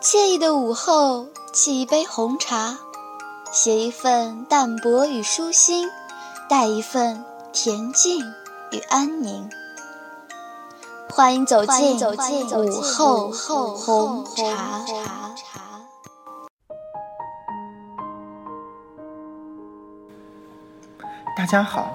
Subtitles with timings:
[0.00, 2.78] 惬意的午后，沏一杯红茶，
[3.50, 5.90] 写一份淡泊与舒心，
[6.48, 8.24] 带一份恬静
[8.70, 9.50] 与安宁。
[11.10, 14.84] 欢迎走进午后红茶。
[21.36, 21.90] 大家好，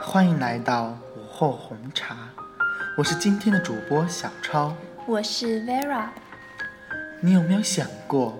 [0.00, 0.86] 欢迎来到
[1.16, 2.16] 午后红茶，
[2.98, 4.72] 我是今天的主播小超，
[5.06, 6.08] 我是 Vera。
[7.22, 8.38] 你有没有想过，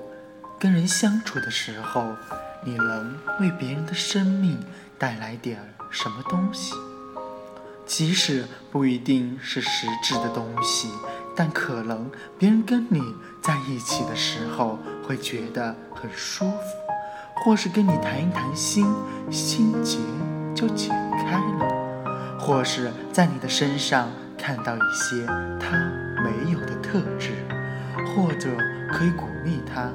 [0.59, 2.17] 跟人相处的时候，
[2.65, 4.59] 你能为别人的生命
[4.99, 5.59] 带来点
[5.91, 6.73] 什么东西？
[7.85, 10.89] 即使不一定是实质的东西，
[11.37, 13.03] 但可能别人跟你
[13.43, 16.59] 在一起的时候会觉得很舒服，
[17.45, 18.87] 或是跟你谈一谈心，
[19.31, 19.99] 心结
[20.55, 25.27] 就解开了，或是在你的身上看到一些
[25.61, 25.77] 他
[26.25, 27.35] 没有的特质。
[28.07, 28.49] 或者
[28.93, 29.91] 可以鼓励他，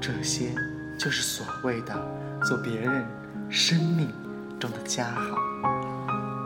[0.00, 0.52] 这些
[0.98, 1.94] 就是所谓的
[2.44, 3.04] 做别人
[3.48, 4.08] 生命
[4.58, 5.36] 中的加号。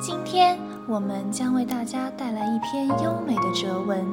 [0.00, 4.05] 今天我们将为大家带来一篇优美的哲文，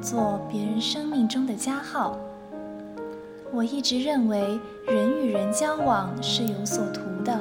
[0.00, 2.18] 做别人生命中的加号。
[3.52, 7.38] 我一直认为人与人交往是有所图的，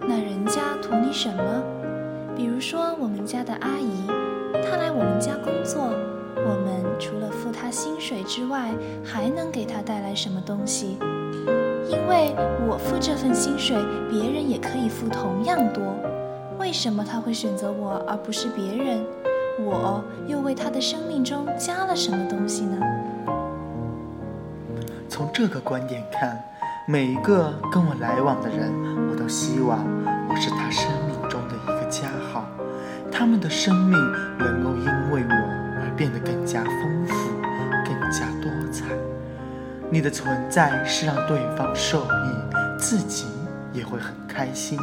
[0.00, 1.62] 那人家图你什么？
[2.36, 4.06] 比如说我们家的阿姨，
[4.64, 5.92] 她来我们家工作。
[6.46, 8.70] 我们除了付他薪水之外，
[9.02, 10.98] 还能给他带来什么东西？
[11.88, 12.34] 因为
[12.68, 13.76] 我付这份薪水，
[14.10, 15.82] 别人也可以付同样多。
[16.58, 19.02] 为什么他会选择我而不是别人？
[19.58, 22.78] 我又为他的生命中加了什么东西呢？
[25.08, 26.38] 从这个观点看，
[26.86, 28.70] 每一个跟我来往的人，
[29.10, 29.78] 我都希望
[30.28, 32.44] 我是他生命中的一个加号，
[33.10, 33.98] 他们的生命
[34.38, 35.63] 能够因为我。
[35.96, 37.14] 变得更加丰富，
[37.84, 38.84] 更加多彩。
[39.90, 43.26] 你的存在是让对方受益，自己
[43.72, 44.78] 也会很开心，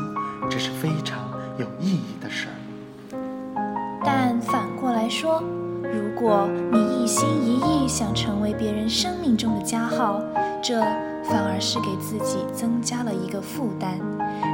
[0.50, 1.20] 这是非常
[1.58, 2.56] 有意义的事儿。
[4.04, 5.44] 但反过来说，
[5.84, 10.22] 如果你一心一意想成为别人生命中的加号，
[10.62, 10.80] 这
[11.24, 14.00] 反而是给自己增加了一个负担。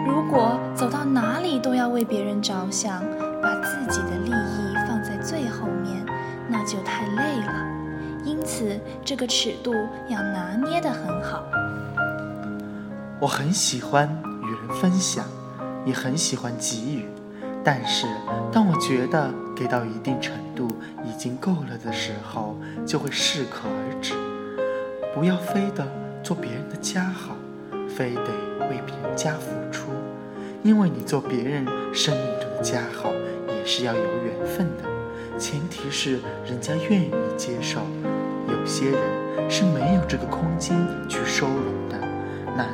[0.08, 3.04] 如果走到哪里都要为别人着想，
[3.42, 6.07] 把自己的利益放在最后面。
[6.50, 7.68] 那就太累了，
[8.24, 9.74] 因此这个尺度
[10.10, 11.44] 要拿捏得很好。
[13.20, 14.08] 我很喜欢
[14.44, 15.26] 与人分享，
[15.86, 17.06] 也很喜欢给予，
[17.64, 18.08] 但是
[18.52, 20.68] 当我觉得给到一定程度
[21.04, 22.56] 已经够了的时候，
[22.86, 24.14] 就会适可而止。
[25.16, 25.86] 不要非得
[26.22, 27.36] 做别人的加号，
[27.90, 28.22] 非得
[28.70, 29.90] 为别人加付出，
[30.62, 33.12] 因为你做别人生命中的加号，
[33.48, 34.97] 也是要有缘分的。
[35.38, 37.82] 前提是人家愿意接受，
[38.50, 40.76] 有些人是没有这个空间
[41.08, 42.00] 去收容的，
[42.56, 42.68] 那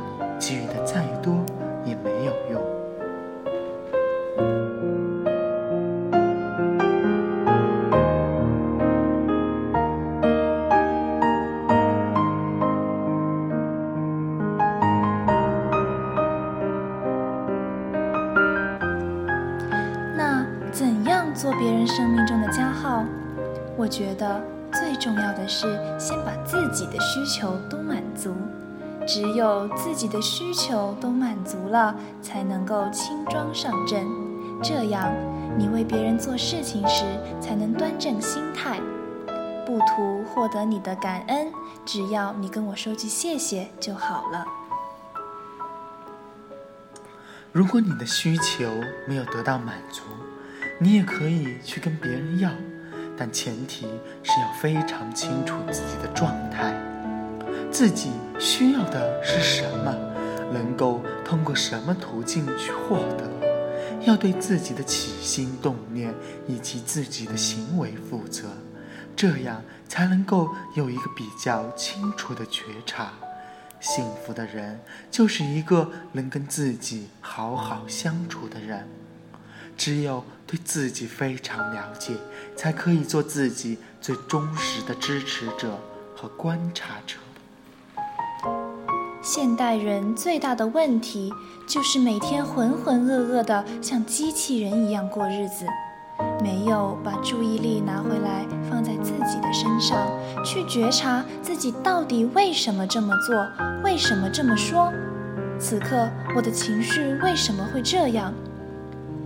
[23.75, 24.41] 我觉得
[24.71, 28.33] 最重要的是先把自己的需求都满足。
[29.05, 34.07] 只有自己的需求都满足了，才能够轻装上阵。
[34.63, 35.11] 这样，
[35.57, 37.03] 你为别人做事情时
[37.41, 38.79] 才能端正心态。
[39.65, 41.51] 不图获得你的感恩，
[41.85, 44.45] 只要你跟我说句谢谢就好了。
[47.51, 48.71] 如果你的需求
[49.05, 50.03] 没有得到满足，
[50.79, 52.49] 你也可以去跟别人要，
[53.17, 53.85] 但前提
[54.23, 56.73] 是要非常清楚自己的状态，
[57.71, 59.95] 自己需要的是什么，
[60.51, 63.29] 能够通过什么途径去获得，
[64.01, 66.13] 要对自己的起心动念
[66.47, 68.47] 以及自己的行为负责，
[69.15, 73.13] 这样才能够有一个比较清楚的觉察。
[73.79, 74.79] 幸福的人
[75.11, 78.87] 就是一个能跟自己好好相处的人。
[79.75, 82.13] 只有对自己非常了解，
[82.55, 85.79] 才可以做自己最忠实的支持者
[86.15, 87.17] 和观察者。
[89.19, 91.33] 现代人最大的问题
[91.67, 95.65] 就是每天浑浑噩噩的像机器人一样过日子，
[96.43, 100.07] 没有把注意力拿回来放在自己的身上，
[100.45, 103.35] 去觉察自己到底为什么这么做，
[103.83, 104.93] 为什么这么说。
[105.59, 108.31] 此刻我的情绪为什么会这样？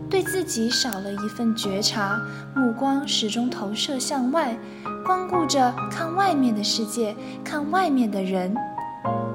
[0.10, 2.20] 对自己少了一份觉察，
[2.56, 4.58] 目光始终投射向外，
[5.06, 7.14] 光顾着看外面的世界，
[7.44, 8.56] 看外面的人，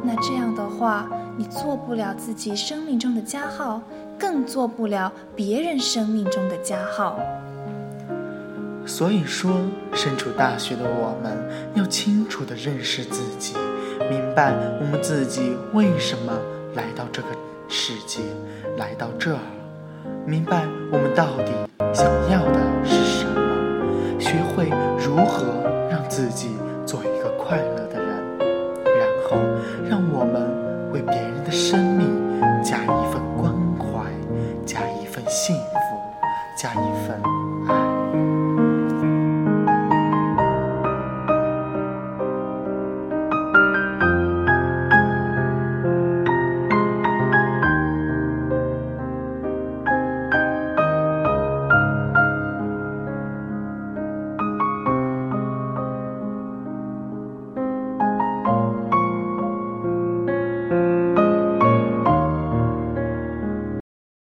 [0.02, 3.82] 那这样的话，你做不了自己生命中的加号，
[4.18, 7.18] 更做不了别人生命中的加号。
[8.86, 9.52] 所以说，
[9.92, 11.36] 身处大学的我们
[11.74, 13.54] 要清楚地认识自己，
[14.10, 16.32] 明白我们自己为什么
[16.74, 17.28] 来到这个
[17.68, 18.22] 世界，
[18.76, 19.40] 来到这儿，
[20.26, 21.52] 明白我们到底
[21.92, 25.44] 想要的是什么，学会如何
[25.90, 26.56] 让自己
[26.86, 28.08] 做一个快乐的人，
[28.84, 29.38] 然后
[29.88, 32.08] 让我们为别人的生命
[32.62, 34.10] 加一份关怀，
[34.64, 36.00] 加一份幸福，
[36.56, 37.41] 加一份。